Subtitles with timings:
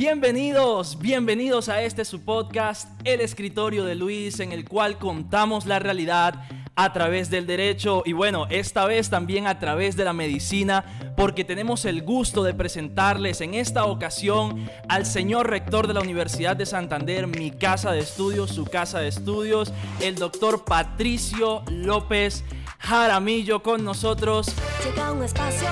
[0.00, 5.78] Bienvenidos, bienvenidos a este su podcast, El Escritorio de Luis, en el cual contamos la
[5.78, 6.36] realidad
[6.74, 10.86] a través del derecho y bueno, esta vez también a través de la medicina,
[11.18, 16.56] porque tenemos el gusto de presentarles en esta ocasión al señor rector de la Universidad
[16.56, 19.70] de Santander, mi casa de estudios, su casa de estudios,
[20.00, 22.42] el doctor Patricio López
[22.78, 24.46] Jaramillo con nosotros.
[24.82, 25.68] Llega un espacio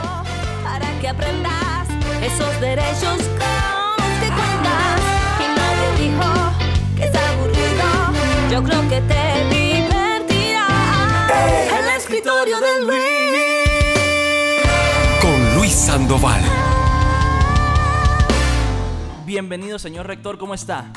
[0.62, 1.88] para que aprendas
[2.22, 3.77] esos derechos con
[8.50, 10.66] Yo creo que te divertirá.
[11.78, 14.62] El escritorio de Luis.
[15.20, 16.40] Con Luis Sandoval.
[19.26, 20.90] Bienvenido, señor rector, ¿cómo está?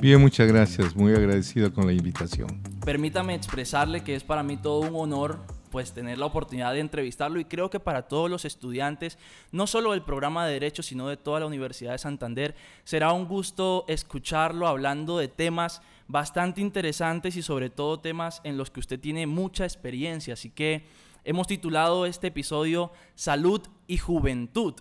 [0.00, 0.94] Bien, muchas gracias.
[0.94, 2.62] Muy agradecido con la invitación.
[2.84, 5.40] Permítame expresarle que es para mí todo un honor
[5.72, 9.18] pues tener la oportunidad de entrevistarlo y creo que para todos los estudiantes,
[9.50, 13.26] no solo del programa de Derecho, sino de toda la Universidad de Santander, será un
[13.26, 15.80] gusto escucharlo hablando de temas
[16.12, 20.34] bastante interesantes y sobre todo temas en los que usted tiene mucha experiencia.
[20.34, 20.84] Así que
[21.24, 24.74] hemos titulado este episodio Salud y Juventud,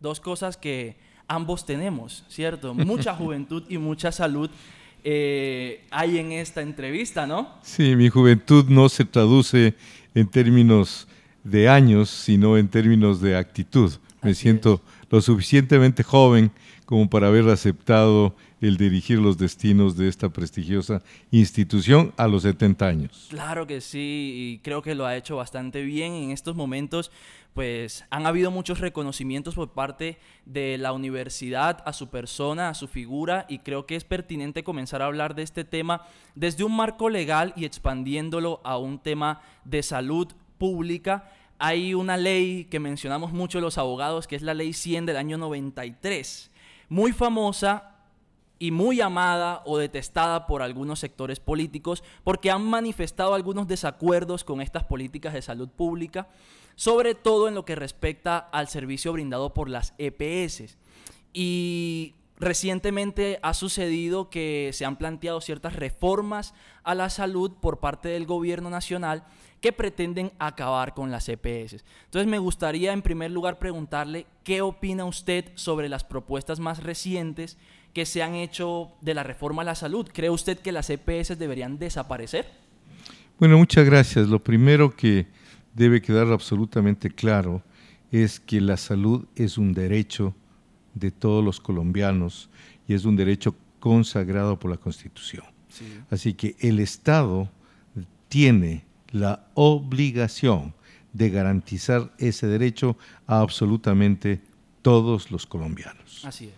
[0.00, 0.96] dos cosas que
[1.28, 2.74] ambos tenemos, ¿cierto?
[2.92, 4.50] Mucha juventud y mucha salud.
[5.04, 7.48] eh, hay en esta entrevista, ¿no?
[7.62, 9.74] Sí, mi juventud no se traduce
[10.14, 11.06] en términos
[11.44, 13.92] de años, sino en términos de actitud.
[14.20, 16.50] Me Así siento lo suficientemente joven
[16.84, 22.86] como para haber aceptado el dirigir los destinos de esta prestigiosa institución a los 70
[22.86, 23.26] años.
[23.28, 27.10] Claro que sí, y creo que lo ha hecho bastante bien en estos momentos.
[27.54, 32.88] Pues han habido muchos reconocimientos por parte de la universidad a su persona, a su
[32.88, 37.10] figura, y creo que es pertinente comenzar a hablar de este tema desde un marco
[37.10, 41.30] legal y expandiéndolo a un tema de salud pública.
[41.58, 45.36] Hay una ley que mencionamos mucho los abogados, que es la ley 100 del año
[45.36, 46.50] 93,
[46.88, 47.91] muy famosa
[48.62, 54.60] y muy amada o detestada por algunos sectores políticos porque han manifestado algunos desacuerdos con
[54.60, 56.28] estas políticas de salud pública,
[56.76, 60.78] sobre todo en lo que respecta al servicio brindado por las EPS.
[61.32, 68.10] Y recientemente ha sucedido que se han planteado ciertas reformas a la salud por parte
[68.10, 69.24] del gobierno nacional
[69.60, 71.84] que pretenden acabar con las EPS.
[72.04, 77.58] Entonces me gustaría en primer lugar preguntarle qué opina usted sobre las propuestas más recientes
[77.92, 80.08] que se han hecho de la reforma a la salud.
[80.12, 82.46] ¿Cree usted que las EPS deberían desaparecer?
[83.38, 84.28] Bueno, muchas gracias.
[84.28, 85.26] Lo primero que
[85.74, 87.62] debe quedar absolutamente claro
[88.10, 90.34] es que la salud es un derecho
[90.94, 92.50] de todos los colombianos
[92.86, 95.44] y es un derecho consagrado por la Constitución.
[96.10, 97.50] Así que el Estado
[98.28, 100.74] tiene la obligación
[101.12, 104.40] de garantizar ese derecho a absolutamente
[104.82, 106.24] todos los colombianos.
[106.24, 106.52] Así es.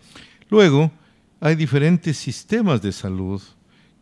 [0.49, 0.91] Luego,
[1.39, 3.41] hay diferentes sistemas de salud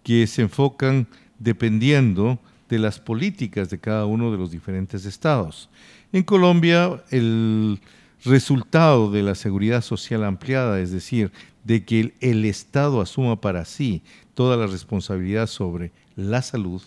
[0.04, 1.08] que se enfocan
[1.40, 2.40] dependiendo
[2.70, 5.70] de las políticas de cada uno de los diferentes estados.
[6.12, 7.80] En Colombia, el
[8.24, 11.32] resultado de la seguridad social ampliada, es decir,
[11.64, 14.02] de que el, Estado asuma para sí
[14.34, 16.82] toda la responsabilidad sobre la salud,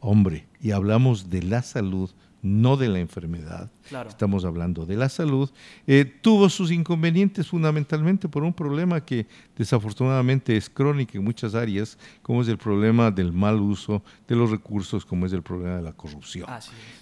[0.00, 2.10] hombre, y hablamos de la salud,
[2.42, 4.08] no de la enfermedad, Claro.
[4.10, 5.48] estamos hablando de la salud,
[5.86, 9.26] eh, tuvo sus inconvenientes fundamentalmente por un problema que
[9.56, 14.50] desafortunadamente es crónico en muchas áreas, como es el problema del mal uso de los
[14.50, 16.46] recursos, como es el problema de la corrupción.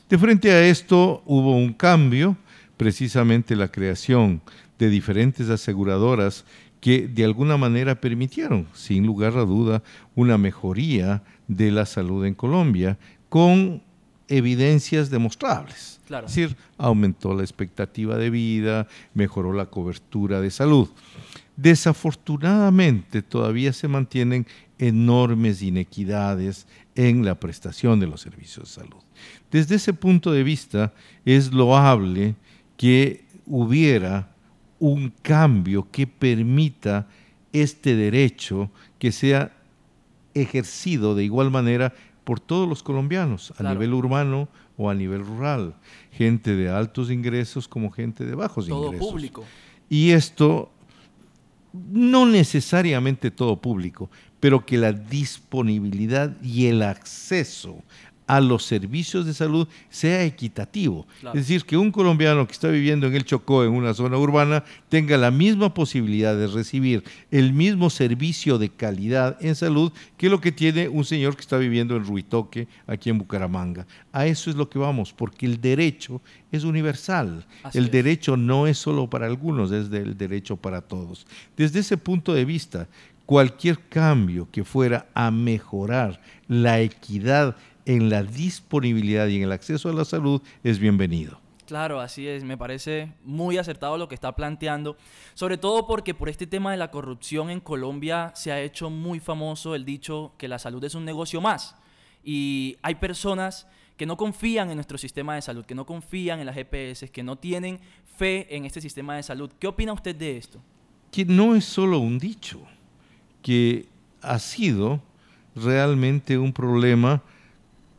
[0.09, 2.37] De frente a esto hubo un cambio,
[2.77, 4.43] precisamente la creación
[4.79, 6.45] de diferentes aseguradoras
[6.81, 9.83] que de alguna manera permitieron, sin lugar a duda,
[10.15, 13.83] una mejoría de la salud en Colombia con
[14.31, 16.01] evidencias demostrables.
[16.07, 16.27] Claro.
[16.27, 20.89] Es decir, aumentó la expectativa de vida, mejoró la cobertura de salud.
[21.57, 24.47] Desafortunadamente todavía se mantienen
[24.79, 29.03] enormes inequidades en la prestación de los servicios de salud.
[29.51, 32.35] Desde ese punto de vista es loable
[32.77, 34.35] que hubiera
[34.79, 37.07] un cambio que permita
[37.53, 39.53] este derecho que sea
[40.35, 41.93] ejercido de igual manera
[42.25, 43.75] por todos los colombianos, a Claro.
[43.75, 45.75] nivel urbano o a nivel rural,
[46.13, 49.09] gente de altos ingresos como gente de bajos Todo ingresos.
[49.09, 49.45] público.
[49.89, 50.71] Y esto,
[51.73, 57.83] no necesariamente todo público, pero que la disponibilidad y el acceso
[58.31, 61.05] a los servicios de salud sea equitativo.
[61.19, 61.37] Claro.
[61.37, 64.63] Es decir, que un colombiano que está viviendo en el Chocó, en una zona urbana,
[64.89, 70.41] tenga la misma posibilidad de recibir el mismo servicio de calidad en salud que lo
[70.41, 73.85] que tiene un señor que está viviendo en Ruitoque, aquí en Bucaramanga.
[74.13, 76.23] A eso es lo que vamos, porque el derecho
[76.53, 77.45] es universal.
[77.65, 77.91] Así el es.
[77.91, 81.27] derecho no es solo para algunos, es del derecho para todos.
[81.57, 82.87] Desde ese punto de vista,
[83.27, 87.55] cualquier cambio que fuera a mejorar la equidad
[87.87, 91.41] en la disponibilidad y en el acceso a la salud es bienvenido.
[91.67, 92.43] Claro, así es.
[92.43, 94.97] Me parece muy acertado lo que está planteando.
[95.35, 99.21] Sobre todo porque por este tema de la corrupción en Colombia se ha hecho muy
[99.21, 101.77] famoso el dicho que la salud es un negocio más.
[102.25, 106.47] Y hay personas que no confían en nuestro sistema de salud, que no confían en
[106.47, 107.79] las EPS, que no tienen
[108.17, 109.53] fe en este sistema de salud.
[109.61, 110.61] ¿Qué opina usted de esto?
[111.13, 112.61] Que no es solo un dicho,
[113.43, 113.87] que
[114.23, 115.01] ha sido
[115.55, 117.23] realmente un problema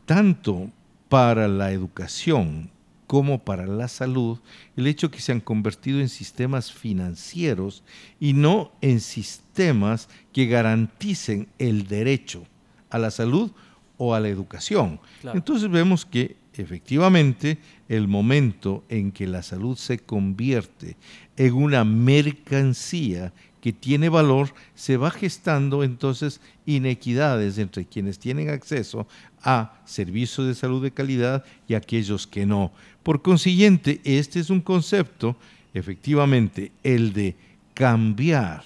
[0.06, 0.70] tanto
[1.08, 2.70] para la educación
[3.06, 4.38] como para la salud,
[4.74, 7.84] el hecho que se han convertido en sistemas financieros
[8.18, 12.44] y no en sistemas que garanticen el derecho
[12.88, 13.50] a la salud
[13.98, 14.98] o a la educación.
[15.20, 15.36] Claro.
[15.36, 17.58] Entonces vemos que efectivamente
[17.88, 20.96] el momento en que la salud se convierte
[21.36, 23.32] en una mercancía
[23.62, 29.06] que tiene valor, se va gestando entonces inequidades entre quienes tienen acceso
[29.40, 32.72] a servicios de salud de calidad y aquellos que no.
[33.04, 35.36] Por consiguiente, este es un concepto,
[35.74, 37.36] efectivamente, el de
[37.72, 38.64] cambiar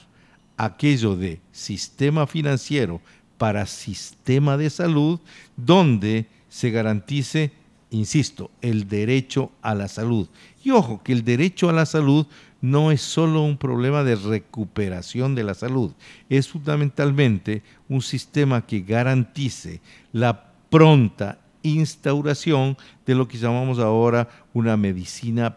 [0.56, 3.02] aquello de sistema financiero
[3.36, 5.20] para sistema de salud,
[5.58, 7.52] donde se garantice,
[7.90, 10.26] insisto, el derecho a la salud.
[10.64, 12.26] Y ojo, que el derecho a la salud
[12.60, 15.92] no es solo un problema de recuperación de la salud,
[16.28, 19.80] es fundamentalmente un sistema que garantice
[20.12, 25.56] la pronta instauración de lo que llamamos ahora una medicina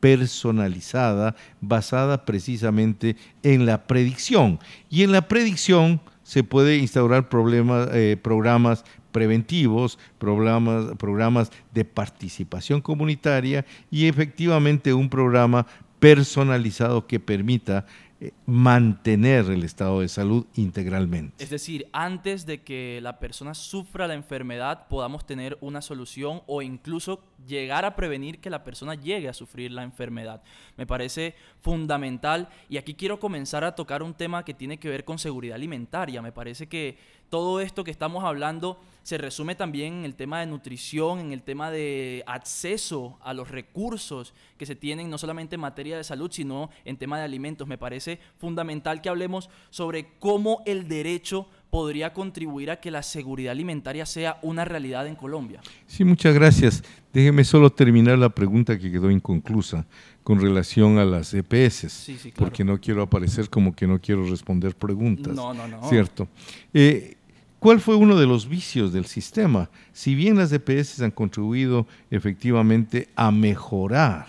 [0.00, 4.58] personalizada basada precisamente en la predicción.
[4.90, 12.80] Y en la predicción se puede instaurar problemas, eh, programas preventivos, programas, programas de participación
[12.80, 15.66] comunitaria y efectivamente un programa
[15.98, 17.86] personalizado que permita
[18.20, 21.44] eh, mantener el estado de salud integralmente.
[21.44, 26.60] Es decir, antes de que la persona sufra la enfermedad, podamos tener una solución o
[26.60, 30.42] incluso llegar a prevenir que la persona llegue a sufrir la enfermedad.
[30.76, 35.04] Me parece fundamental y aquí quiero comenzar a tocar un tema que tiene que ver
[35.04, 36.20] con seguridad alimentaria.
[36.20, 36.98] Me parece que
[37.30, 41.42] todo esto que estamos hablando se resume también en el tema de nutrición, en el
[41.42, 46.30] tema de acceso a los recursos que se tienen no solamente en materia de salud,
[46.30, 47.66] sino en tema de alimentos.
[47.66, 53.52] Me parece fundamental que hablemos sobre cómo el derecho podría contribuir a que la seguridad
[53.52, 55.60] alimentaria sea una realidad en Colombia.
[55.86, 56.82] Sí, muchas gracias.
[57.12, 59.86] Déjeme solo terminar la pregunta que quedó inconclusa
[60.22, 62.34] con relación a las EPS, Sí, sí, claro.
[62.50, 65.34] porque no quiero aparecer como que no quiero responder preguntas.
[65.34, 65.88] No, no, no.
[65.88, 66.28] Cierto.
[66.74, 67.16] Eh,
[67.58, 69.68] ¿Cuál fue uno de los vicios del sistema?
[69.92, 74.28] Si bien las EPS han contribuido efectivamente a mejorar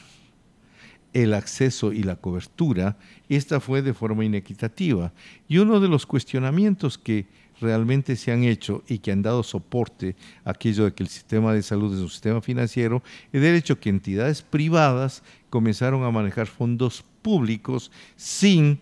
[1.14, 2.98] el acceso y la cobertura,
[3.30, 5.14] esta fue de forma inequitativa.
[5.48, 7.28] Y uno de los cuestionamientos que
[7.62, 11.54] realmente se han hecho y que han dado soporte a aquello de que el sistema
[11.54, 15.22] de salud es un sistema financiero, es el hecho que entidades privadas
[15.52, 18.80] comenzaron a manejar fondos públicos sin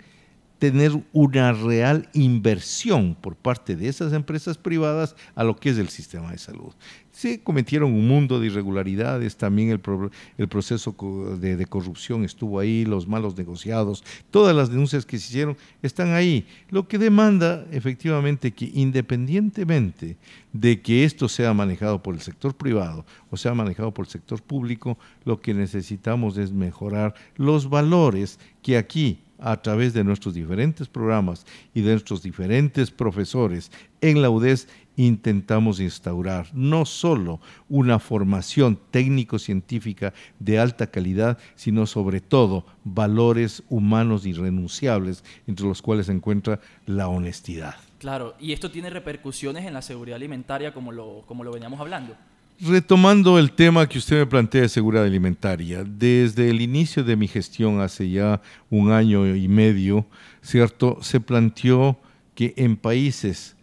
[0.60, 5.90] tener una real inversión por parte de esas empresas privadas a lo que es el
[5.90, 6.74] sistema de salud.
[7.12, 10.96] Se cometieron un mundo de irregularidades, también el, pro- el proceso
[11.40, 16.46] de corrupción estuvo ahí, los malos negociados, todas las denuncias que se hicieron están ahí,
[16.70, 20.18] lo que demanda efectivamente que independientemente
[20.54, 24.42] de que esto sea manejado por el sector privado o sea manejado por el sector
[24.42, 30.88] público, lo que necesitamos es mejorar los valores que aquí a través de nuestros diferentes
[30.88, 37.40] programas y de nuestros diferentes profesores en la UDES intentamos instaurar no solo
[37.70, 46.08] una formación técnico-científica de alta calidad, sino sobre todo valores humanos irrenunciables, entre los cuales
[46.08, 47.76] se encuentra la honestidad.
[48.00, 52.16] Claro, y esto tiene repercusiones en la seguridad alimentaria como lo, como lo veníamos hablando.
[52.60, 57.28] Retomando el tema que usted me plantea de seguridad alimentaria, desde el inicio de mi
[57.28, 60.08] gestión hace ya un año y medio,
[60.42, 60.98] ¿cierto?
[61.02, 62.00] Se planteó
[62.34, 63.56] que en países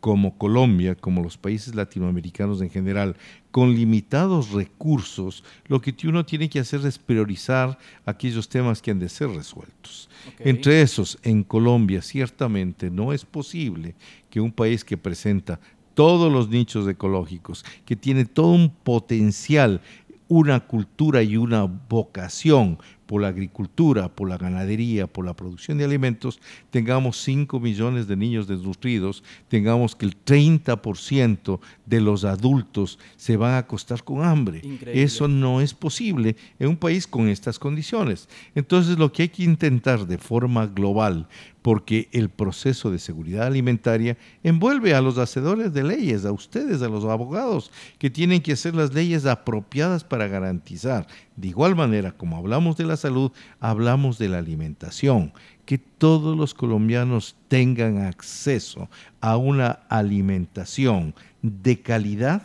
[0.00, 3.16] como Colombia, como los países latinoamericanos en general,
[3.52, 8.98] con limitados recursos, lo que uno tiene que hacer es priorizar aquellos temas que han
[8.98, 10.10] de ser resueltos.
[10.40, 13.94] Entre esos, en Colombia ciertamente no es posible
[14.28, 15.58] que un país que presenta
[15.94, 19.80] todos los nichos ecológicos, que tiene todo un potencial,
[20.28, 22.78] una cultura y una vocación
[23.12, 28.16] por la agricultura, por la ganadería, por la producción de alimentos, tengamos 5 millones de
[28.16, 34.62] niños desnutridos, tengamos que el 30% de los adultos se van a acostar con hambre.
[34.64, 35.02] Increíble.
[35.02, 38.30] Eso no es posible en un país con estas condiciones.
[38.54, 41.28] Entonces lo que hay que intentar de forma global,
[41.62, 46.88] porque el proceso de seguridad alimentaria envuelve a los hacedores de leyes, a ustedes, a
[46.88, 51.06] los abogados, que tienen que hacer las leyes apropiadas para garantizar.
[51.36, 55.32] De igual manera, como hablamos de la salud, hablamos de la alimentación,
[55.64, 58.90] que todos los colombianos tengan acceso
[59.20, 62.42] a una alimentación de calidad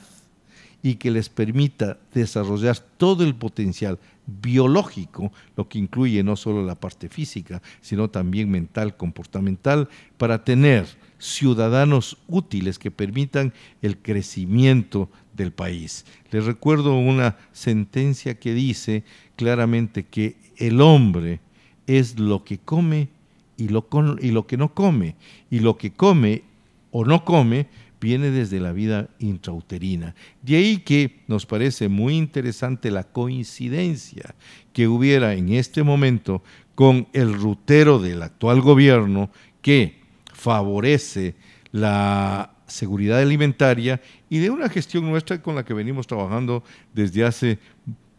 [0.84, 3.98] y que les permita desarrollar todo el potencial
[4.28, 10.86] biológico, lo que incluye no solo la parte física, sino también mental, comportamental, para tener
[11.18, 16.06] ciudadanos útiles que permitan el crecimiento del país.
[16.32, 19.04] Les recuerdo una sentencia que dice
[19.36, 21.40] claramente que el hombre
[21.88, 23.10] es lo que come
[23.56, 23.88] y lo,
[24.22, 25.16] y lo que no come,
[25.50, 26.44] y lo que come
[26.92, 27.68] o no come
[28.00, 30.16] viene desde la vida intrauterina.
[30.42, 34.36] De ahí que nos parece muy interesante la coincidencia
[34.74, 36.44] que hubiera en este momento
[36.76, 40.00] con el rutero del actual gobierno que
[40.34, 41.36] favorece
[41.72, 46.64] la seguridad alimentaria y de una gestión nuestra con la que venimos trabajando
[46.94, 47.60] desde hace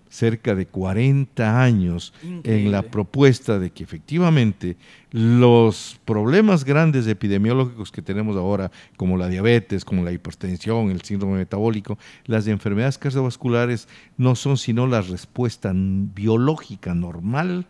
[0.08, 4.76] cerca de 40 años en la propuesta de que efectivamente
[5.10, 11.38] los problemas grandes epidemiológicos que tenemos ahora, como la diabetes, como la hipertensión, el síndrome
[11.38, 17.66] metabólico, las enfermedades cardiovasculares, no son sino la respuesta biológica normal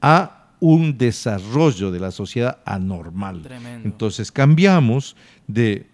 [0.00, 3.42] a un desarrollo de la sociedad anormal.
[3.42, 3.88] Tremendo.
[3.88, 5.16] Entonces cambiamos
[5.46, 5.86] de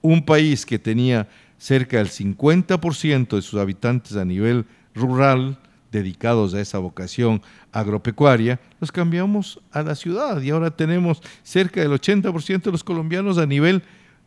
[0.00, 5.58] un país que tenía cerca del 50% de sus habitantes a nivel rural
[5.90, 7.40] dedicados a esa vocación
[7.72, 10.40] agropecuaria, los cambiamos a la ciudad.
[10.42, 13.82] Y ahora tenemos cerca del 80% de los colombianos a nivel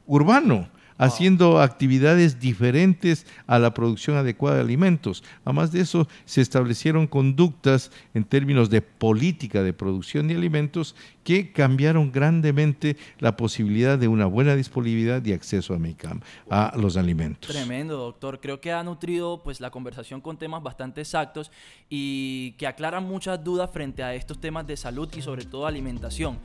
[0.06, 5.24] urbano, haciendo actividades diferentes a la producción adecuada de alimentos.
[5.46, 11.51] Además de eso, se establecieron conductas en términos de política de producción de alimentos que
[11.51, 17.51] cambiaron grandemente la posibilidad de una buena disponibilidad y acceso a, medicam- a los alimentos.
[17.51, 18.39] Tremendo, doctor.
[18.39, 21.51] Creo que ha nutrido pues la conversación con temas bastante exactos
[21.89, 26.39] y que aclaran muchas dudas frente a estos temas de salud y sobre todo alimentación.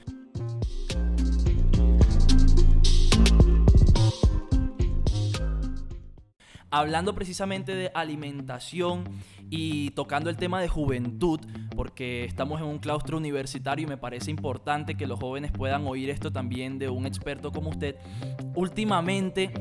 [6.74, 9.04] Hablando precisamente de alimentación
[9.50, 11.38] y tocando el tema de juventud,
[11.76, 16.08] porque estamos en un claustro universitario y me parece importante que los jóvenes puedan oír
[16.08, 17.96] esto también de un experto como usted.
[18.54, 19.52] Últimamente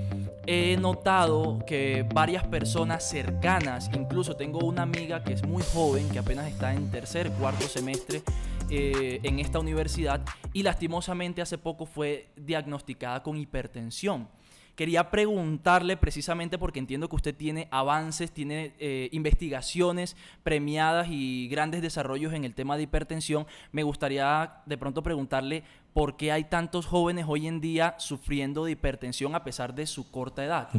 [0.48, 6.20] he notado que varias personas cercanas, incluso tengo una amiga que es muy joven, que
[6.20, 8.24] apenas está en tercer, cuarto semestre
[8.70, 10.22] eh, en esta universidad
[10.53, 14.30] y lastimosamente hace poco fue diagnosticada con hipertensión.
[14.75, 21.81] Quería preguntarle precisamente porque entiendo que usted tiene avances, tiene eh, investigaciones premiadas y grandes
[21.81, 23.45] desarrollos en el tema de hipertensión.
[23.71, 25.63] Me gustaría de pronto preguntarle
[25.93, 30.09] por qué hay tantos jóvenes hoy en día sufriendo de hipertensión a pesar de su
[30.09, 30.69] corta edad.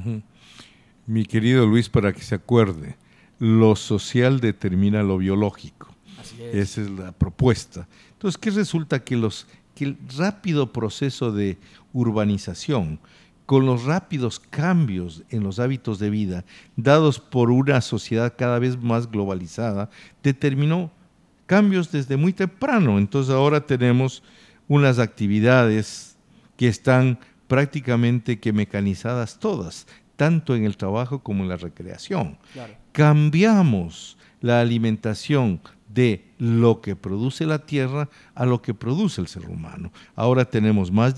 [1.06, 2.96] Mi querido Luis, para que se acuerde,
[3.38, 5.94] lo social determina lo biológico.
[6.18, 6.54] Así es.
[6.54, 7.88] Esa es la propuesta.
[8.12, 9.02] Entonces, ¿qué resulta?
[9.02, 11.58] Que, los, que el rápido proceso de
[11.92, 13.00] urbanización,
[13.46, 16.44] con los rápidos cambios en los hábitos de vida
[16.76, 19.90] dados por una sociedad cada vez más globalizada,
[20.22, 20.90] determinó
[21.46, 22.99] cambios desde muy temprano.
[22.99, 24.22] Entonces ahora tenemos
[24.68, 26.16] unas actividades
[26.56, 27.18] que están
[27.49, 32.75] prácticamente que mecanizadas todas, tanto en el trabajo como en la recreación Claro.
[32.92, 35.61] cambiamos la alimentación
[35.94, 39.92] de lo que produce la tierra a lo que produce el ser humano.
[40.16, 41.14] Ahora tenemos más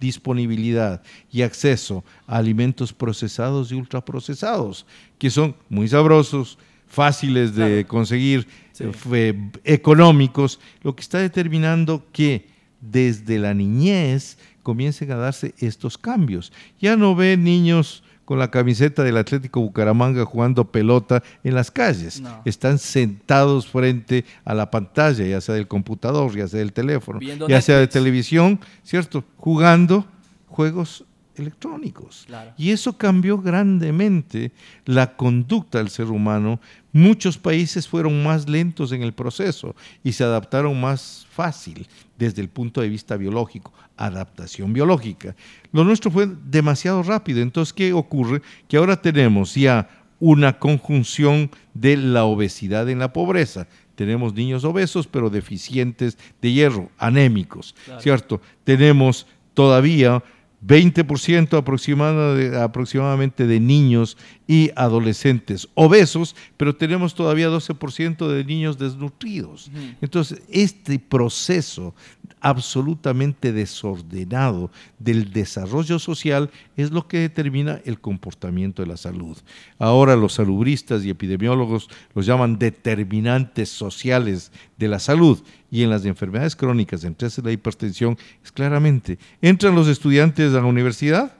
[0.00, 4.86] disponibilidad y acceso a alimentos procesados y ultraprocesados,
[5.18, 7.88] que son muy sabrosos, fáciles de Claro.
[7.88, 8.84] conseguir, Sí.
[9.12, 12.46] eh, económicos, lo que está determinando que
[12.80, 16.52] desde la niñez comiencen a darse estos cambios.
[16.80, 22.20] Ya no ve niños con la camiseta del Atlético Bucaramanga jugando pelota en las calles.
[22.20, 22.42] No.
[22.44, 27.48] Están sentados frente a la pantalla, ya sea del computador, ya sea del teléfono, Viendo
[27.48, 29.24] ya sea de televisión, ¿cierto?
[29.38, 30.04] Jugando
[30.48, 31.05] juegos
[31.36, 32.24] electrónicos.
[32.26, 32.52] Claro.
[32.56, 34.52] Y eso cambió grandemente
[34.84, 36.60] la conducta del ser humano.
[36.92, 41.86] Muchos países fueron más lentos en el proceso y se adaptaron más fácil
[42.18, 45.36] desde el punto de vista biológico, adaptación biológica.
[45.72, 47.40] Lo nuestro fue demasiado rápido.
[47.42, 48.40] Entonces, ¿qué ocurre?
[48.68, 49.88] Que ahora tenemos ya
[50.18, 53.66] una conjunción de la obesidad en la pobreza.
[53.96, 58.00] Tenemos niños obesos, pero deficientes de hierro, anémicos, Claro.
[58.00, 58.40] ¿cierto?
[58.64, 60.22] Tenemos todavía
[60.60, 69.70] 20% aproximada- aproximadamente de niños y adolescentes obesos, pero tenemos todavía 12% de niños desnutridos.
[70.00, 71.94] Entonces, este proceso
[72.40, 79.36] absolutamente desordenado del desarrollo social es lo que determina el comportamiento de la salud.
[79.78, 86.04] Ahora los salubristas y epidemiólogos los llaman determinantes sociales de la salud y en las
[86.04, 91.34] enfermedades crónicas, entre la hipertensión, es claramente, entran los estudiantes a la universidad,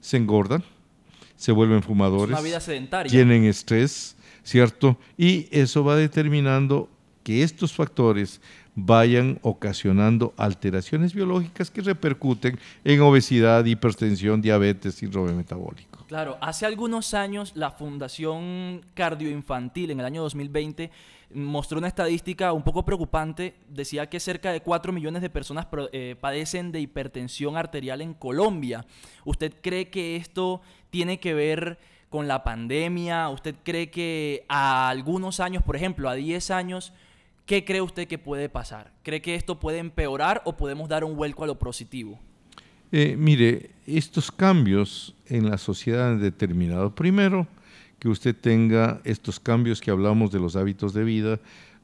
[0.00, 0.64] se engordan,
[1.40, 3.10] se vuelven Es fumadores, una vida sedentaria.
[3.10, 4.98] tienen estrés, ¿cierto?
[5.16, 6.90] Y eso va determinando
[7.22, 8.42] que estos factores
[8.74, 15.89] vayan ocasionando alteraciones biológicas que repercuten en obesidad, hipertensión, diabetes, síndrome metabólico.
[16.10, 20.90] Claro, hace algunos años la Fundación Cardioinfantil en el año 2020
[21.34, 23.54] mostró una estadística un poco preocupante.
[23.68, 28.84] Decía que cerca de 4 millones de personas eh, padecen de hipertensión arterial en Colombia.
[29.24, 33.28] ¿Usted cree que esto tiene que ver con la pandemia?
[33.28, 36.92] ¿Usted cree que a algunos años, por ejemplo, a 10 años,
[37.46, 38.90] qué cree usted que puede pasar?
[39.04, 42.18] ¿Cree que esto puede empeorar o podemos dar un vuelco a lo positivo?
[42.92, 47.46] Eh, mire, estos cambios en la sociedad han determinado, primero,
[47.98, 51.38] que usted tenga estos cambios que hablamos de los hábitos de vida,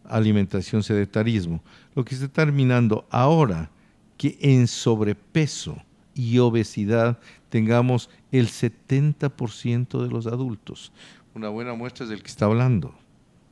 [0.04, 1.62] alimentación, sedentarismo.
[1.94, 3.70] Lo que está terminando ahora,
[4.16, 5.76] que en sobrepeso
[6.14, 7.18] y obesidad
[7.50, 10.92] tengamos el 70% de los adultos.
[11.34, 12.94] Una buena muestra es del que está hablando,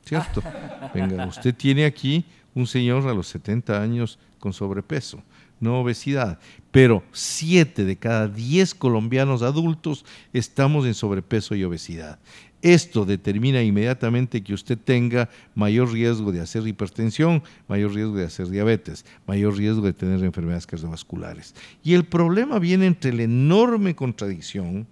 [0.03, 0.41] ¿cierto?
[0.93, 5.21] Venga, usted tiene aquí un señor a los 70 años con sobrepeso,
[5.65, 6.39] no obesidad,
[6.71, 12.19] pero 7 de cada 10 colombianos adultos estamos en sobrepeso y obesidad.
[12.61, 18.47] Esto determina inmediatamente que usted tenga mayor riesgo de hacer hipertensión, mayor riesgo de hacer
[18.47, 21.53] diabetes, mayor riesgo de tener enfermedades cardiovasculares.
[21.83, 24.87] Y el problema viene entre la enorme contradicción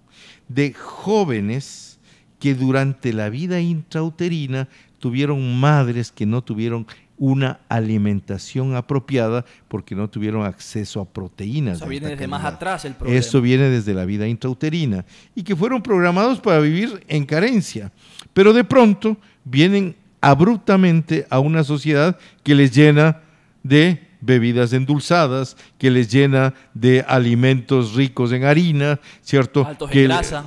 [0.48, 2.00] de jóvenes
[2.40, 4.68] que durante la vida intrauterina
[5.00, 6.86] tuvieron madres que no tuvieron
[7.24, 11.78] una alimentación apropiada porque no tuvieron acceso a proteínas.
[11.78, 13.18] Eso de viene desde más atrás el problema.
[13.18, 17.94] Esto viene desde la vida intrauterina y que fueron programados para vivir en carencia,
[18.34, 23.22] pero de pronto vienen abruptamente a una sociedad que les llena
[23.64, 29.66] de bebidas endulzadas, que les llena de alimentos ricos en harina, ¿cierto?
[29.66, 30.46] Altos que en grasa.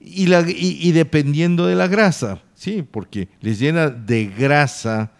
[0.00, 5.12] y, la, y, y dependiendo de la grasa, sí, porque les llena de grasa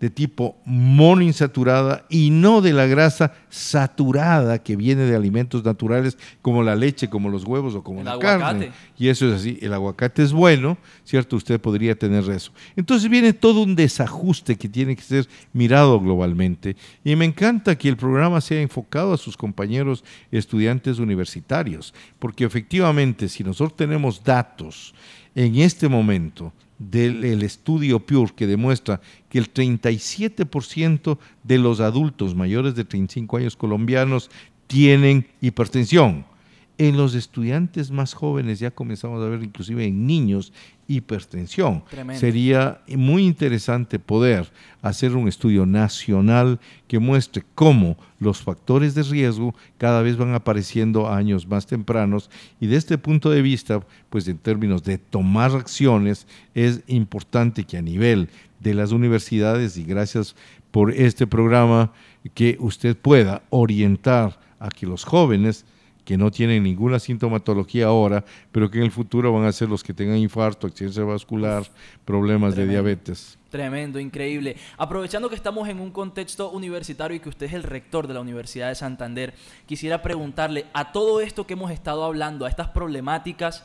[0.00, 6.62] de tipo monoinsaturada y no de la grasa saturada que viene de alimentos naturales como
[6.62, 8.40] la leche, como los huevos o como El la aguacate.
[8.40, 8.72] carne.
[8.98, 11.36] Y eso es así, el aguacate es bueno, ¿cierto?
[11.36, 12.52] Usted podría tener eso.
[12.76, 16.76] Entonces viene todo un desajuste que tiene que ser mirado globalmente.
[17.04, 23.28] Y me encanta que el programa sea enfocado a sus compañeros estudiantes universitarios, porque efectivamente
[23.28, 24.94] si nosotros tenemos datos
[25.34, 32.34] en este momento del el estudio Pure que demuestra que el 37% de los adultos
[32.34, 34.30] mayores de 35 años colombianos
[34.66, 36.24] tienen hipertensión.
[36.76, 40.52] En los estudiantes más jóvenes ya comenzamos a ver inclusive en niños
[40.88, 41.84] hipertensión.
[41.88, 42.20] Tremendo.
[42.20, 44.50] Sería muy interesante poder
[44.82, 46.58] hacer un estudio nacional
[46.88, 52.28] que muestre cómo los factores de riesgo cada vez van apareciendo a años más tempranos
[52.60, 57.76] y de este punto de vista, pues en términos de tomar acciones, es importante que
[57.76, 60.34] a nivel de las universidades y gracias
[60.72, 61.92] por este programa
[62.34, 65.64] que usted pueda orientar a que los jóvenes
[66.04, 69.82] que no tienen ninguna sintomatología ahora, pero que en el futuro van a ser los
[69.82, 71.64] que tengan infarto, accidente vascular,
[72.04, 73.38] problemas de diabetes.
[73.48, 74.56] Tremendo, increíble.
[74.76, 78.20] Aprovechando que estamos en un contexto universitario y que usted es el rector de la
[78.20, 79.34] Universidad de Santander,
[79.66, 83.64] quisiera preguntarle a todo esto que hemos estado hablando, a estas problemáticas,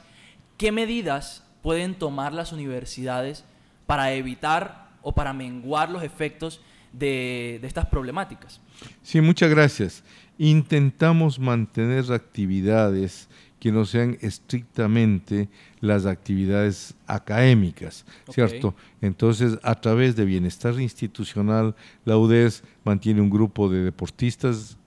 [0.57, 3.43] ¿qué medidas pueden tomar las universidades
[3.85, 6.61] para evitar o para menguar los efectos
[6.93, 8.61] de, de estas problemáticas?
[9.01, 10.03] Sí, muchas gracias.
[10.39, 15.49] Intentamos mantener actividades que no sean estrictamente
[15.81, 18.05] las actividades académicas.
[18.29, 18.73] ¿cierto?
[19.01, 21.75] Entonces, a través de bienestar institucional,
[22.05, 24.77] la UDES mantiene un grupo de deportistas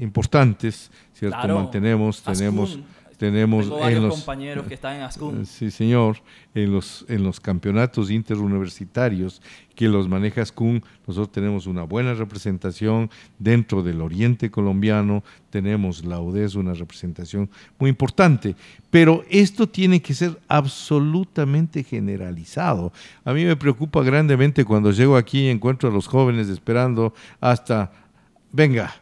[0.00, 1.36] importantes, ¿cierto?
[1.36, 2.84] Claro, Mantenemos, tenemos, Ascun.
[3.22, 5.42] Tenemos Tengo en los, compañeros que están en Ascun.
[5.42, 6.16] eh, Sí, señor.
[6.56, 9.40] En los, en los campeonatos interuniversitarios
[9.76, 16.18] que los maneja SCUN, nosotros tenemos una buena representación dentro del oriente colombiano, tenemos la
[16.18, 18.56] UDES, una representación muy importante,
[18.90, 22.92] pero esto tiene que ser absolutamente generalizado.
[23.24, 27.92] A mí me preocupa grandemente cuando llego aquí y encuentro a los jóvenes esperando hasta,
[28.50, 28.92] venga,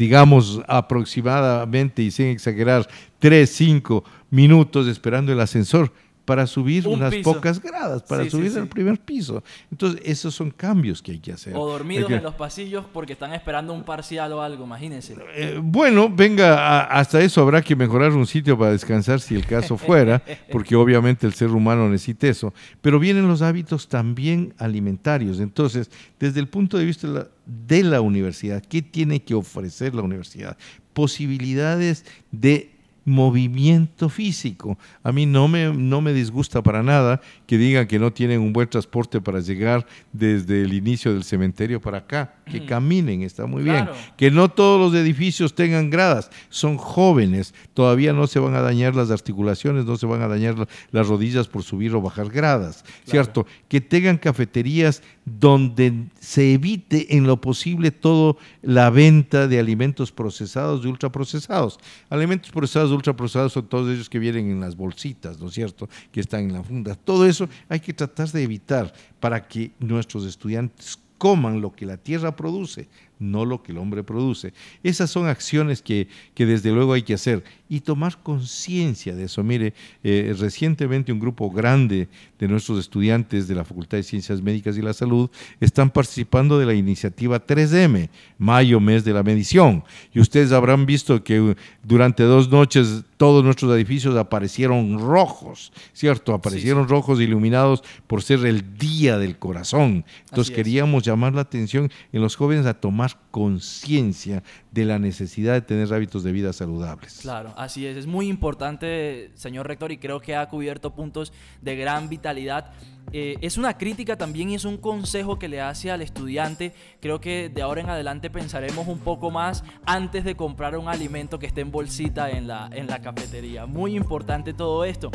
[0.00, 5.92] digamos aproximadamente y sin exagerar, tres, cinco minutos esperando el ascensor
[6.24, 7.32] para subir Un unas piso.
[7.32, 8.58] pocas gradas, para Sí, sí, subir sí.
[8.58, 9.42] al primer piso.
[9.70, 11.54] Entonces, esos son cambios que hay que hacer.
[11.56, 15.16] O dormidos Hay que- en los pasillos porque están esperando un parcial o algo, imagínense.
[15.34, 19.44] Eh, bueno, venga, a- hasta eso habrá que mejorar un sitio para descansar si el
[19.46, 22.54] caso fuera, porque obviamente el ser humano necesita eso.
[22.80, 25.40] Pero vienen los hábitos también alimentarios.
[25.40, 29.94] Entonces, desde el punto de vista de la, de la universidad, ¿qué tiene que ofrecer
[29.94, 30.56] la universidad?
[30.92, 32.70] Posibilidades de
[33.10, 34.78] movimiento físico.
[35.02, 38.52] A mí no me, no me disgusta para nada que digan que no tienen un
[38.52, 43.62] buen transporte para llegar desde el inicio del cementerio para acá, que caminen, está muy
[43.62, 43.88] bien.
[44.16, 48.94] Que no todos los edificios tengan gradas, son jóvenes, todavía no se van a dañar
[48.96, 52.84] las articulaciones, no se van a dañar la- las rodillas por subir o bajar gradas,
[53.04, 53.46] ¿cierto?
[53.68, 60.82] Que tengan cafeterías donde se evite en lo posible todo la venta de alimentos procesados,
[60.82, 61.78] de ultraprocesados.
[62.08, 65.88] Alimentos procesados, ultraprocesados son todos ellos que vienen en las bolsitas, ¿no es cierto?
[66.10, 66.94] Que están en la funda.
[66.96, 71.98] Todo eso hay que tratar de evitar para que nuestros estudiantes coman lo que la
[71.98, 72.88] tierra produce,
[73.20, 74.52] no lo que el hombre produce.
[74.82, 79.44] Esas son acciones que, que desde luego hay que hacer y tomar conciencia de eso.
[79.44, 84.76] Mire, eh, recientemente un grupo grande de nuestros estudiantes de la Facultad de Ciencias Médicas
[84.76, 85.30] y la Salud
[85.60, 89.84] están participando de la iniciativa 3M, Mayo, mes de la medición.
[90.12, 91.54] Y ustedes habrán visto que uh,
[91.84, 96.32] durante dos noches todos nuestros edificios aparecieron rojos, ¿cierto?
[96.32, 100.04] Aparecieron rojos iluminados por ser el día del corazón.
[100.30, 105.62] Entonces queríamos llamar la atención en los jóvenes a tomar conciencia de la necesidad de
[105.62, 107.20] tener hábitos de vida saludables.
[107.22, 107.96] Claro, así es.
[107.96, 112.72] Es muy importante, señor rector, y creo que ha cubierto puntos de gran vitalidad.
[113.12, 116.72] Eh, es una crítica también y es un consejo que le hace al estudiante.
[117.00, 121.38] Creo que de ahora en adelante pensaremos un poco más antes de comprar un alimento
[121.38, 123.66] que esté en bolsita en la, en la cafetería.
[123.66, 125.10] Muy importante todo esto.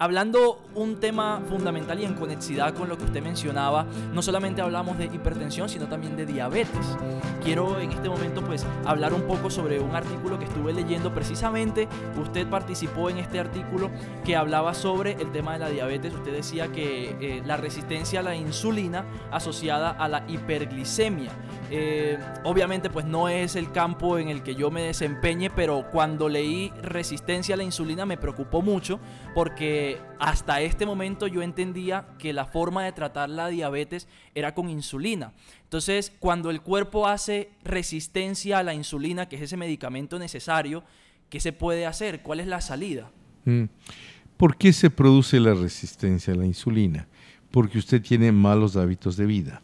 [0.00, 4.96] Hablando un tema fundamental y en conexidad con lo que usted mencionaba, no solamente hablamos
[4.96, 6.96] de hipertensión, sino también de diabetes.
[7.42, 11.88] Quiero en este momento pues hablar un poco sobre un artículo que estuve leyendo precisamente.
[12.16, 13.90] Usted participó en este artículo
[14.24, 16.14] que hablaba sobre el tema de la diabetes.
[16.14, 21.32] Usted decía que eh, la resistencia a la insulina asociada a la hiperglicemia.
[21.72, 26.28] Eh, obviamente pues no es el campo en el que yo me desempeñe, pero cuando
[26.28, 29.00] leí resistencia a la insulina me preocupó mucho
[29.34, 29.87] porque
[30.18, 35.32] hasta este momento yo entendía que la forma de tratar la diabetes era con insulina.
[35.64, 40.84] Entonces, cuando el cuerpo hace resistencia a la insulina, que es ese medicamento necesario,
[41.30, 42.22] ¿qué se puede hacer?
[42.22, 43.10] ¿Cuál es la salida?
[43.44, 43.64] Mm.
[44.36, 47.08] ¿Por qué se produce la resistencia a la insulina?
[47.50, 49.62] Porque usted tiene malos hábitos de vida.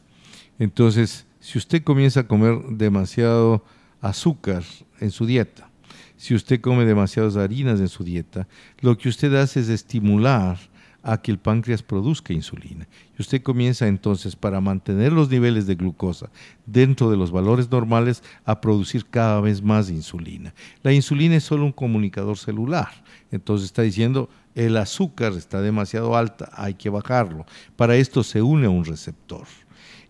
[0.58, 3.64] Entonces, si usted comienza a comer demasiado
[4.00, 4.64] azúcar
[5.00, 5.70] en su dieta,
[6.24, 8.48] si usted come demasiadas harinas en su dieta,
[8.80, 10.56] lo que usted hace es estimular
[11.02, 12.88] a que el páncreas produzca insulina.
[13.18, 16.30] Y usted comienza entonces, para mantener los niveles de glucosa
[16.64, 20.54] dentro de los valores normales, a producir cada vez más insulina.
[20.82, 22.88] La insulina es solo un comunicador celular.
[23.30, 27.44] Entonces está diciendo, el azúcar está demasiado alta, hay que bajarlo.
[27.76, 29.44] Para esto se une a un receptor.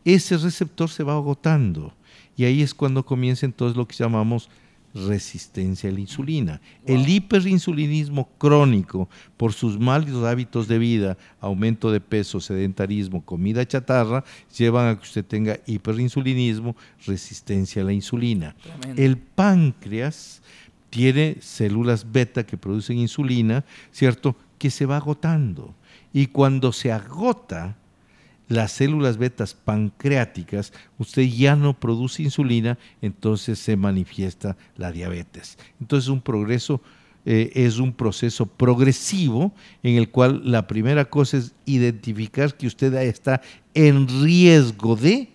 [0.05, 1.93] Ese receptor se va agotando.
[2.37, 4.49] Y ahí es cuando comienza entonces lo que llamamos
[4.95, 6.61] resistencia a la insulina.
[6.87, 14.25] El hiperinsulinismo crónico por sus malos hábitos de vida, aumento de peso, sedentarismo, comida chatarra,
[14.57, 16.77] llevan a que usted tenga hiperinsulinismo,
[17.07, 18.55] resistencia a la insulina.
[18.63, 19.03] Tremendo.
[19.03, 20.43] El páncreas
[20.91, 24.37] tiene células beta que producen insulina, ¿cierto?
[24.59, 25.75] Que se va agotando.
[26.13, 27.77] Y cuando se agota,
[28.49, 35.59] las células betas pancreáticas, usted ya no produce insulina, entonces se manifiesta la diabetes.
[35.81, 36.81] Entonces un progreso
[37.27, 39.53] eh, es un proceso progresivo
[39.83, 43.41] en el cual la primera cosa es identificar que usted está
[43.73, 45.31] en riesgo de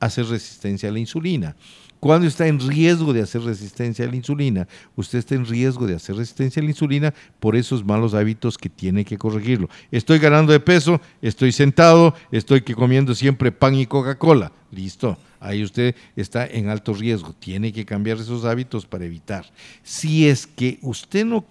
[0.00, 1.54] hacer resistencia a la insulina.
[2.04, 5.94] Cuando está en riesgo de hacer resistencia a la insulina, usted está en riesgo de
[5.94, 9.70] hacer resistencia a la insulina por esos malos hábitos que tiene que corregirlo.
[9.90, 14.52] Estoy ganando de peso, estoy sentado, estoy que comiendo siempre pan y Coca-Cola.
[14.70, 15.16] Listo.
[15.40, 17.32] Ahí usted está en alto riesgo.
[17.38, 19.50] Tiene que cambiar esos hábitos para evitar.
[19.82, 21.46] Si es que usted no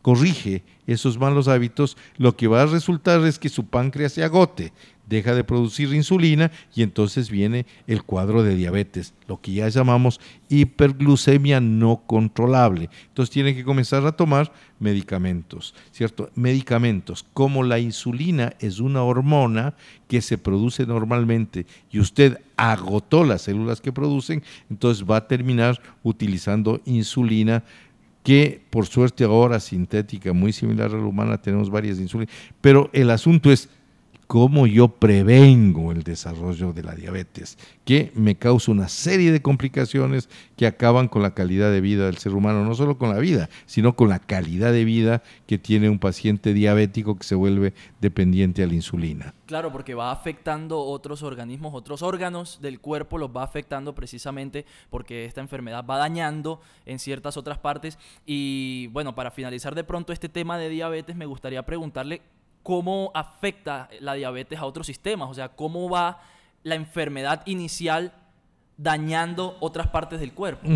[0.00, 4.72] corrige esos malos hábitos, lo que va a resultar es que su páncreas se agote
[5.06, 10.20] deja de producir insulina y entonces viene el cuadro de diabetes, lo que ya llamamos
[10.48, 12.90] hiperglucemia no controlable.
[13.08, 16.30] Entonces tiene que comenzar a tomar medicamentos, ¿cierto?
[16.34, 19.74] Medicamentos, como la insulina es una hormona
[20.08, 25.80] que se produce normalmente y usted agotó las células que producen, entonces va a terminar
[26.02, 27.64] utilizando insulina
[28.22, 33.10] que por suerte ahora sintética, muy similar a la humana, tenemos varias insulinas, pero el
[33.10, 33.68] asunto es
[34.26, 40.28] cómo yo prevengo el desarrollo de la diabetes, que me causa una serie de complicaciones
[40.56, 43.48] que acaban con la calidad de vida del ser humano, no solo con la vida,
[43.66, 48.62] sino con la calidad de vida que tiene un paciente diabético que se vuelve dependiente
[48.62, 49.34] a la insulina.
[49.46, 55.24] Claro, porque va afectando otros organismos, otros órganos del cuerpo, los va afectando precisamente porque
[55.24, 57.96] esta enfermedad va dañando en ciertas otras partes.
[58.24, 62.22] Y bueno, para finalizar de pronto este tema de diabetes, me gustaría preguntarle
[62.66, 66.20] cómo afecta la diabetes a otros sistemas, o sea, cómo va
[66.64, 68.12] la enfermedad inicial
[68.76, 70.66] dañando otras partes del cuerpo.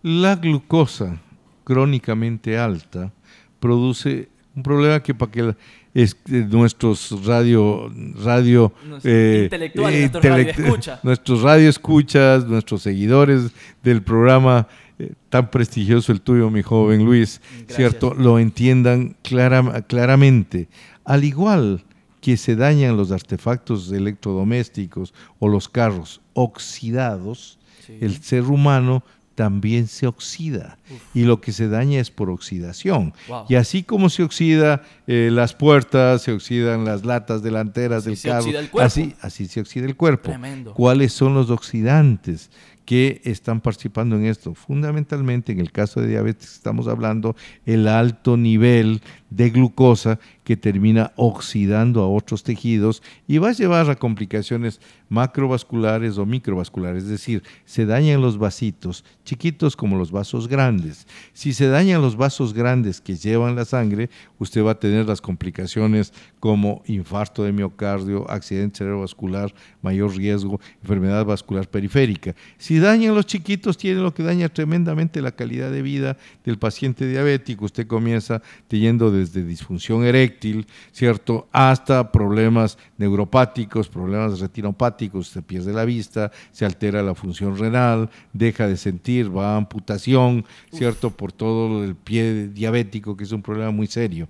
[0.00, 1.20] La glucosa
[1.64, 3.12] crónicamente alta
[3.60, 5.54] produce un problema que para que
[5.92, 7.92] es, nuestros radio
[8.24, 8.72] radio
[9.04, 13.50] eh, intelectuales, nuestros, nuestros radioescuchas, nuestros seguidores
[13.82, 14.66] del programa
[14.98, 18.14] eh, tan prestigioso el tuyo, mi joven Luis, ¿cierto?
[18.14, 20.68] Lo entiendan claramente.
[21.04, 21.84] Al igual
[22.20, 27.58] que se dañan los artefactos electrodomésticos o los carros oxidados,
[28.00, 29.04] el ser humano
[29.36, 30.78] también se oxida
[31.14, 33.12] y lo que se daña es por oxidación.
[33.48, 38.50] Y así como se oxida eh, las puertas, se oxidan las latas delanteras del carro,
[38.80, 40.32] así, así se oxida el cuerpo.
[40.74, 42.50] ¿Cuáles son los oxidantes?
[42.86, 44.54] Que están participando en esto.
[44.54, 51.12] Fundamentalmente en el caso de diabetes estamos hablando el alto nivel de glucosa que termina
[51.16, 57.42] oxidando a otros tejidos y va a llevar a complicaciones macrovasculares o microvasculares, es decir,
[57.64, 61.06] se dañan los vasitos, chiquitos como los vasos grandes.
[61.32, 65.20] Si se dañan los vasos grandes que llevan la sangre, usted va a tener las
[65.20, 72.34] complicaciones como infarto de miocardio, accidente cerebrovascular, mayor riesgo, enfermedad vascular periférica.
[72.58, 77.06] Si dañan los chiquitos, tiene lo que daña tremendamente la calidad de vida del paciente
[77.06, 77.64] diabético.
[77.64, 85.84] Usted comienza teniendo desde disfunción eréctil, ¿cierto?, hasta problemas neuropáticos, problemas retinopáticos, se pierde la
[85.84, 91.84] vista, se altera la función renal, deja de sentir, va a amputación, ¿cierto?, por todo
[91.84, 94.28] el pie diabético, que es un problema muy serio.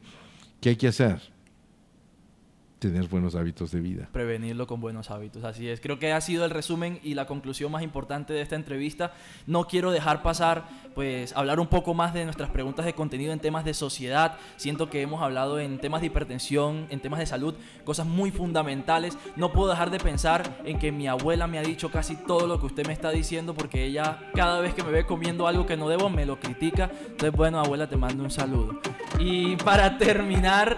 [0.60, 1.35] ¿Qué hay que hacer?
[2.78, 4.08] Tener buenos hábitos de vida.
[4.12, 5.80] Prevenirlo con buenos hábitos, así es.
[5.80, 9.12] Creo que ha sido el resumen y la conclusión más importante de esta entrevista.
[9.46, 13.40] No quiero dejar pasar, pues, hablar un poco más de nuestras preguntas de contenido en
[13.40, 14.38] temas de sociedad.
[14.56, 19.16] Siento que hemos hablado en temas de hipertensión, en temas de salud, cosas muy fundamentales.
[19.36, 22.60] No puedo dejar de pensar en que mi abuela me ha dicho casi todo lo
[22.60, 25.76] que usted me está diciendo porque ella cada vez que me ve comiendo algo que
[25.76, 26.90] no debo me lo critica.
[27.00, 28.80] Entonces, bueno, abuela, te mando un saludo.
[29.18, 30.76] Y para terminar...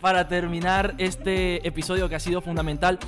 [0.00, 2.98] para terminar este episodio que ha sido fundamental,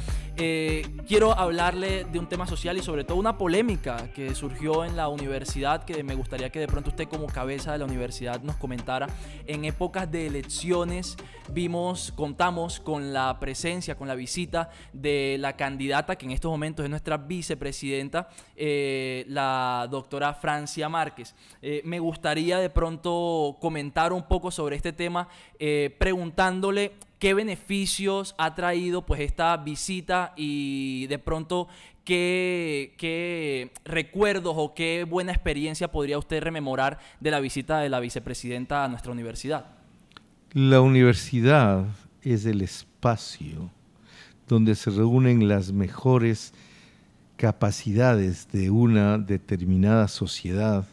[0.42, 4.96] eh, quiero hablarle de un tema social y sobre todo una polémica que surgió en
[4.96, 8.56] la universidad que me gustaría que de pronto usted como cabeza de la universidad nos
[8.56, 9.06] comentara.
[9.46, 11.18] En épocas de elecciones
[11.52, 16.84] vimos, contamos con la presencia, con la visita de la candidata que en estos momentos
[16.84, 21.34] es nuestra vicepresidenta, eh, la doctora Francia Márquez.
[21.60, 25.28] Eh, me gustaría de pronto comentar un poco sobre este tema
[25.98, 31.68] preguntándole qué beneficios ha traído pues esta visita y de pronto
[32.02, 38.00] qué, qué recuerdos o qué buena experiencia podría usted rememorar de la visita de la
[38.00, 39.66] vicepresidenta a nuestra universidad.
[40.54, 41.84] La universidad
[42.22, 43.70] es el espacio
[44.48, 46.54] donde se reúnen las mejores
[47.36, 50.86] capacidades de una determinada sociedad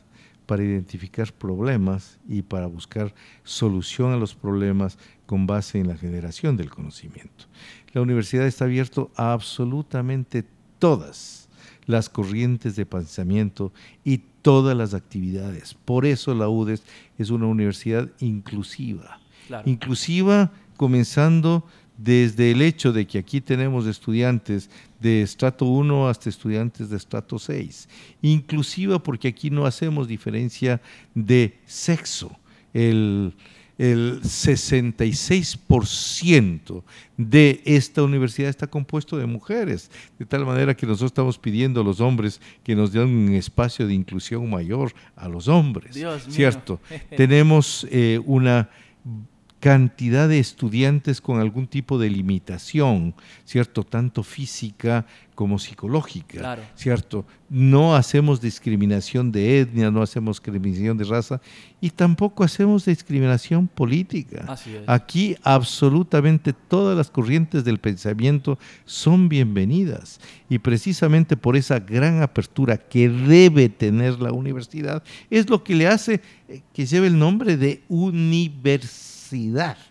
[0.46, 3.14] para identificar problemas y para buscar
[3.44, 7.46] solución a los problemas con base en la generación del conocimiento.
[7.94, 10.44] La universidad está abierta a absolutamente
[10.80, 11.48] todas
[11.86, 13.72] las corrientes de pensamiento
[14.04, 15.76] y todas las actividades.
[15.76, 16.82] Por eso la UDES
[17.18, 19.20] es una universidad inclusiva.
[19.48, 19.70] Claro.
[19.70, 21.64] Inclusiva comenzando
[21.98, 27.40] desde el hecho de que aquí tenemos estudiantes de estrato 1 hasta estudiantes de estrato
[27.40, 27.90] 6.
[28.22, 30.82] Inclusiva porque aquí no hacemos diferencia
[31.16, 32.38] de sexo.
[32.74, 33.34] El,
[33.78, 36.84] el 66%
[37.16, 41.84] de esta universidad está compuesto de mujeres, de tal manera que nosotros estamos pidiendo a
[41.84, 45.94] los hombres que nos den un espacio de inclusión mayor a los hombres.
[45.96, 46.36] Dios mío.
[46.36, 46.80] ¿Cierto?
[47.16, 48.70] Tenemos eh, una
[49.60, 53.84] cantidad de estudiantes con algún tipo de limitación, ¿cierto?
[53.84, 56.62] Tanto física como psicológica, Claro.
[56.76, 57.26] ¿cierto?
[57.50, 61.42] No hacemos discriminación de etnia, no hacemos discriminación de raza
[61.80, 64.46] y tampoco hacemos discriminación política.
[64.48, 64.84] Así es.
[64.88, 72.78] Aquí absolutamente todas las corrientes del pensamiento son bienvenidas y precisamente por esa gran apertura
[72.78, 77.58] que debe tener la universidad es lo que le hace eh, que lleve el nombre
[77.58, 79.17] de universidad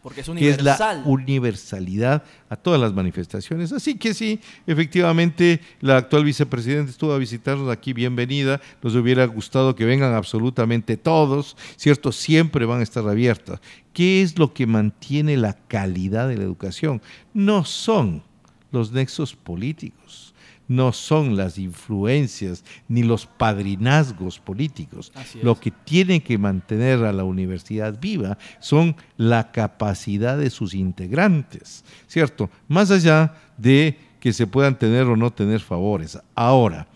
[0.03, 1.03] Porque es que es la universal.
[1.05, 3.72] universalidad a todas las manifestaciones.
[3.72, 8.61] Así que sí, efectivamente, la actual vicepresidenta estuvo a visitarnos aquí, bienvenida.
[8.83, 12.12] Nos hubiera gustado que vengan absolutamente todos, ¿cierto?
[12.12, 13.61] Siempre van a estar abiertas.
[13.92, 17.01] ¿Qué es lo que mantiene la calidad de la educación?
[17.33, 18.22] No son
[18.70, 20.26] los nexos políticos.
[20.68, 25.12] No son las influencias ni los padrinazgos políticos.
[25.42, 31.85] Lo que tiene que mantener a la universidad viva son la capacidad de sus integrantes,
[32.07, 32.50] ¿cierto?
[32.68, 36.18] Más allá de que se puedan tener o no tener favores.
[36.35, 36.88] Ahora,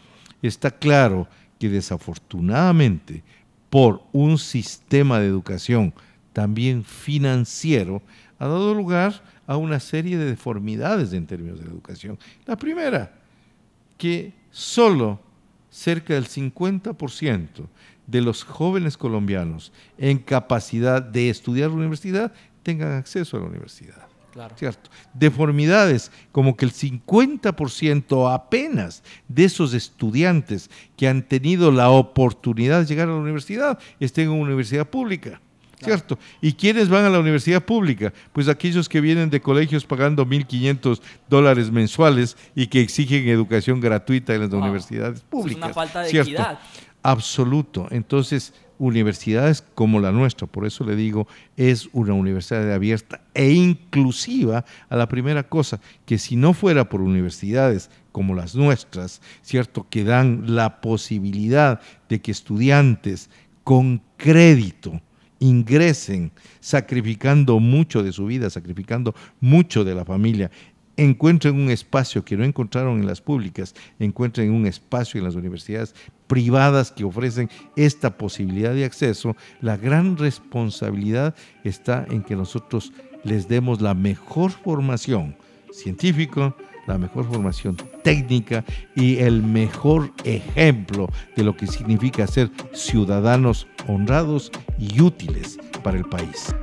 [0.42, 1.28] está claro
[1.58, 3.22] que desafortunadamente,
[3.68, 5.94] por un sistema de educación
[6.32, 8.02] también financiero,
[8.38, 12.18] ha dado lugar a una serie de deformidades en términos de la educación.
[12.46, 13.19] La primera,
[14.00, 15.20] que solo
[15.68, 17.68] cerca del 50%
[18.06, 22.32] de los jóvenes colombianos en capacidad de estudiar la universidad
[22.62, 24.08] tengan acceso a la universidad.
[24.32, 24.56] Claro.
[24.56, 24.88] ¿Cierto?
[25.12, 32.86] Deformidades, como que el 50% apenas de esos estudiantes que han tenido la oportunidad de
[32.86, 35.42] llegar a la universidad estén en una universidad pública.
[35.82, 36.18] ¿Cierto?
[36.40, 38.12] ¿Y quiénes van a la universidad pública?
[38.32, 44.34] Pues aquellos que vienen de colegios pagando 1.500 dólares mensuales y que exigen educación gratuita
[44.34, 44.60] en las Wow.
[44.60, 45.64] universidades Eso es públicas.
[45.64, 46.30] una falta de ¿cierto?
[46.30, 46.58] equidad.
[47.02, 47.88] Absoluto.
[47.90, 54.64] Entonces, universidades como la nuestra, por eso le digo, es una universidad abierta e inclusiva
[54.88, 59.86] a la primera cosa, que si no fuera por universidades como las nuestras, ¿cierto?
[59.90, 63.28] Que dan la posibilidad de que estudiantes
[63.64, 65.00] con crédito
[65.40, 70.50] ingresen sacrificando mucho de su vida, sacrificando mucho de la familia,
[70.96, 75.94] encuentren un espacio que no encontraron en las públicas, encuentren un espacio en las universidades
[76.26, 82.92] privadas que ofrecen esta posibilidad de acceso, la gran responsabilidad está en que nosotros
[83.24, 85.36] les demos la mejor formación
[85.72, 86.54] científica,
[86.86, 88.64] la mejor formación técnica
[88.94, 96.04] y el mejor ejemplo de lo que significa ser ciudadanos honrados y útiles para el
[96.04, 96.54] país.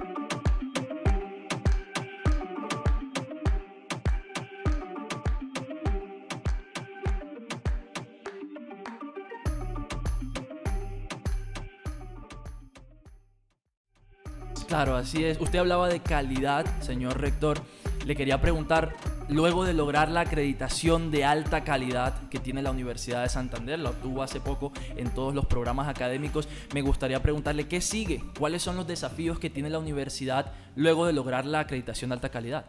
[14.67, 15.41] Claro, así es.
[15.41, 17.59] Usted hablaba de calidad, señor rector.
[18.07, 18.95] Le quería preguntar,
[19.27, 23.89] luego de lograr la acreditación de alta calidad que tiene la Universidad de Santander, la
[23.89, 28.77] obtuvo hace poco en todos los programas académicos, me gustaría preguntarle qué sigue, cuáles son
[28.77, 32.65] los desafíos que tiene la universidad luego de lograr la acreditación de alta calidad.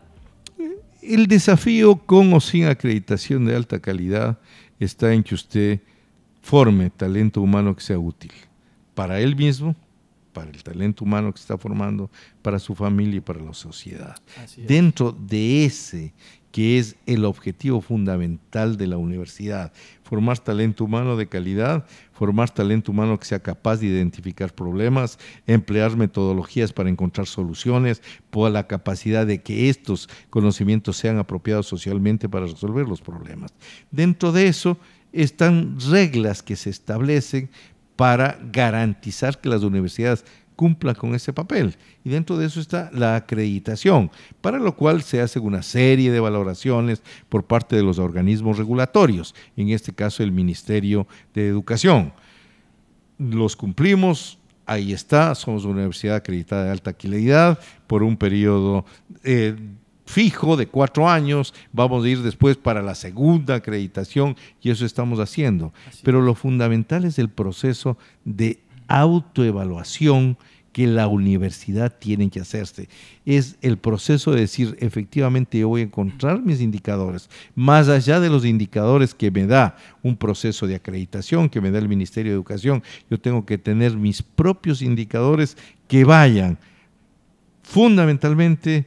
[1.02, 4.38] El desafío con o sin acreditación de alta calidad
[4.80, 5.78] está en que usted
[6.42, 8.32] forme talento humano que sea útil
[8.96, 9.76] para él mismo,
[10.38, 14.14] para el talento humano que está formando, para su familia y para la sociedad.
[14.56, 16.14] Dentro de ese
[16.52, 19.72] que es el objetivo fundamental de la universidad,
[20.04, 25.96] formar talento humano de calidad, formar talento humano que sea capaz de identificar problemas, emplear
[25.96, 32.46] metodologías para encontrar soluciones, por la capacidad de que estos conocimientos sean apropiados socialmente para
[32.46, 33.52] resolver los problemas.
[33.90, 34.78] Dentro de eso
[35.12, 37.50] están reglas que se establecen
[37.98, 41.74] para garantizar que las universidades cumplan con ese papel.
[42.04, 46.20] Y dentro de eso está la acreditación, para lo cual se hace una serie de
[46.20, 52.12] valoraciones por parte de los organismos regulatorios, en este caso el Ministerio de Educación.
[53.18, 57.58] Los cumplimos, ahí está, somos una universidad acreditada de alta calidad
[57.88, 58.84] por un periodo
[59.24, 59.56] eh,
[60.08, 65.20] fijo de cuatro años, vamos a ir después para la segunda acreditación y eso estamos
[65.20, 65.74] haciendo.
[66.02, 70.38] Pero lo fundamental es el proceso de autoevaluación
[70.72, 72.88] que la universidad tiene que hacerse.
[73.26, 78.30] Es el proceso de decir, efectivamente, yo voy a encontrar mis indicadores, más allá de
[78.30, 82.36] los indicadores que me da un proceso de acreditación, que me da el Ministerio de
[82.36, 86.58] Educación, yo tengo que tener mis propios indicadores que vayan
[87.62, 88.86] fundamentalmente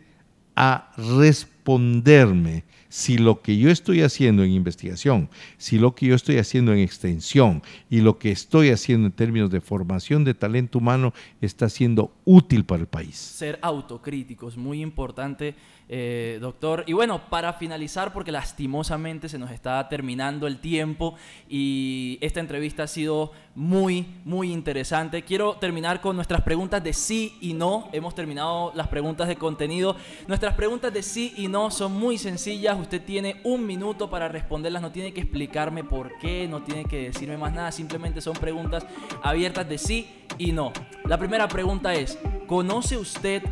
[0.56, 6.38] a responderme si lo que yo estoy haciendo en investigación, si lo que yo estoy
[6.38, 11.14] haciendo en extensión y lo que estoy haciendo en términos de formación de talento humano
[11.40, 13.18] está siendo útil para el país.
[13.18, 15.56] Ser autocríticos, muy importante
[15.94, 16.86] eh, doctor.
[16.88, 21.16] Y bueno, para finalizar, porque lastimosamente se nos está terminando el tiempo
[21.50, 27.38] y esta entrevista ha sido muy, muy interesante, quiero terminar con nuestras preguntas de sí
[27.42, 27.90] y no.
[27.92, 29.98] Hemos terminado las preguntas de contenido.
[30.30, 32.80] Nuestras preguntas de sí y no son muy sencillas.
[32.80, 37.10] Usted tiene un minuto para responderlas, no tiene que explicarme por qué, no tiene que
[37.10, 38.86] decirme más nada, simplemente son preguntas
[39.22, 40.08] abiertas de sí
[40.38, 40.72] y no.
[41.04, 42.18] La primera pregunta es,
[42.52, 43.44] ¿conoce usted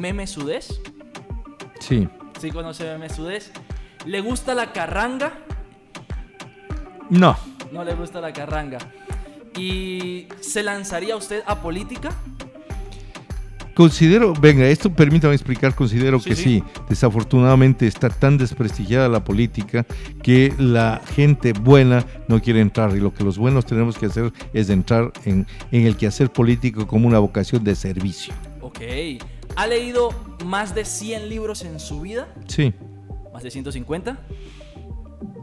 [0.00, 0.80] Meme Sudés?
[1.78, 2.08] Sí.
[2.40, 3.52] Sí conoce Meme Sudés.
[4.06, 5.34] ¿Le gusta la carranga?
[7.10, 7.36] No.
[7.70, 8.78] No le gusta la carranga.
[9.58, 12.08] ¿Y se lanzaría usted a política?
[13.74, 16.42] Considero, venga, esto permítame explicar, considero Sí, que sí.
[16.44, 16.64] sí.
[16.88, 19.84] desafortunadamente está tan desprestigiada la política
[20.22, 24.32] que la gente buena no quiere entrar y lo que los buenos tenemos que hacer
[24.54, 28.32] es entrar en, en el quehacer político como una vocación de servicio.
[28.76, 29.22] Ok.
[29.56, 30.10] ¿Ha leído
[30.44, 32.28] más de 100 libros en su vida?
[32.46, 32.74] Sí.
[33.32, 34.18] ¿Más de 150?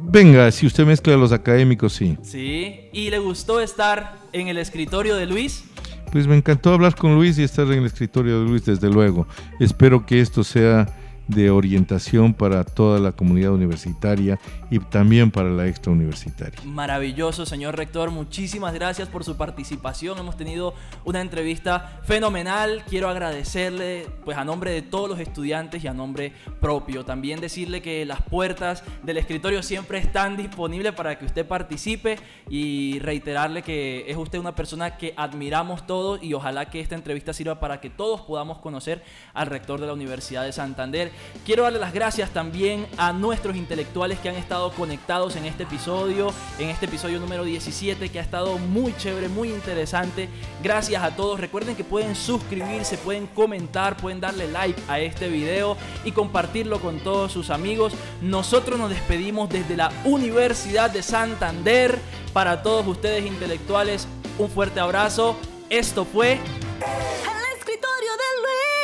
[0.02, 2.18] Venga, si usted mezcla los académicos, sí.
[2.22, 2.90] Sí.
[2.94, 5.64] ¿Y le gustó estar en el escritorio de Luis?
[6.12, 9.28] Pues me encantó hablar con Luis y estar en el escritorio de Luis, desde luego.
[9.60, 10.96] Espero que esto sea
[11.28, 16.60] de orientación para toda la comunidad universitaria y también para la extrauniversitaria.
[16.66, 18.12] Maravilloso, señor rector.
[18.12, 20.18] Muchísimas gracias por su participación.
[20.18, 20.74] Hemos tenido
[21.06, 22.84] una entrevista fenomenal.
[22.90, 27.06] Quiero agradecerle, pues a nombre de todos los estudiantes y a nombre propio.
[27.06, 32.18] También decirle que las puertas del escritorio siempre están disponibles para que usted participe
[32.50, 37.34] y reiterarle que es usted una persona que admiramos todos y ojalá que esta entrevista
[37.34, 39.04] sirva para que todos podamos conocer
[39.34, 41.12] al rector de la Universidad de Santander.
[41.46, 46.34] Quiero darle las gracias también a nuestros intelectuales que han estado conectados en este episodio,
[46.58, 50.30] en este episodio número 17 que ha estado muy chévere, muy interesante.
[50.64, 51.40] Gracias a todos.
[51.40, 57.00] Recuerden que pueden suscribirse, pueden comentar, pueden darle like a este video y compartirlo con
[57.00, 57.94] todos sus amigos.
[58.22, 62.00] Nosotros nos despedimos desde la Universidad de Santander.
[62.32, 64.08] Para todos ustedes intelectuales,
[64.40, 65.36] un fuerte abrazo.
[65.70, 68.83] Esto fue El escritorio de Luis.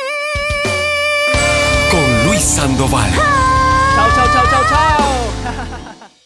[2.38, 3.10] Sandoval.
[3.94, 6.10] Chao, chao, chao, chao, chao.